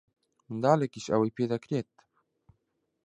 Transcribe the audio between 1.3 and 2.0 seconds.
پێ دەکرێت.